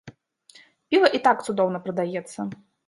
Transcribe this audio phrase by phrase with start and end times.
[0.95, 2.53] Піва і так цудоўна прадаецца.